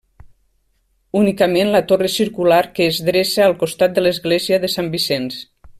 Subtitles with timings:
[1.19, 5.43] Únicament la torre circular que es dreça al costat de l'església de Sant Vicenç.